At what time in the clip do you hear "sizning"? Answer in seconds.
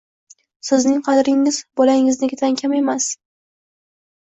0.69-1.03